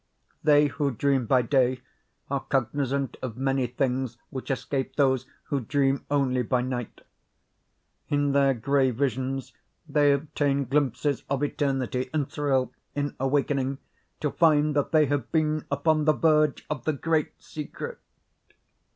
[0.43, 1.81] They who dream by day
[2.27, 7.01] are cognizant of many things which escape those who dream only by night.
[8.09, 9.53] In their gray visions
[9.87, 13.77] they obtain glimpses of eternity, and thrill, in awakening,
[14.21, 17.99] to find that they have been upon the verge of the great secret.